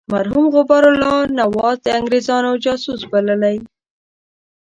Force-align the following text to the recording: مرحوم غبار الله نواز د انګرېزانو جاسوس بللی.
مرحوم 0.13 0.45
غبار 0.55 0.83
الله 0.93 1.19
نواز 1.39 1.77
د 1.83 1.87
انګرېزانو 1.97 2.51
جاسوس 2.65 3.01
بللی. 3.11 3.57